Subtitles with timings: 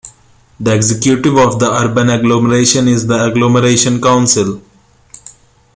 [0.59, 4.59] The executive of the urban agglomeration is the agglomeration council.